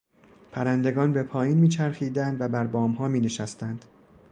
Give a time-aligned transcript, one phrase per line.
[0.51, 3.85] پرندگان به پایین میچرخیدند و بر بامها مینشستند.